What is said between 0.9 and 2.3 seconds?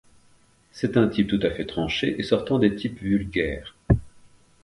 un type tout à fait tranché et